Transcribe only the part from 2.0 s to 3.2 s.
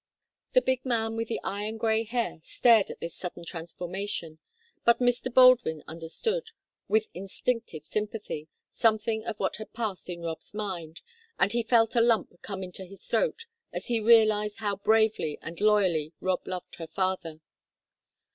hair stared at this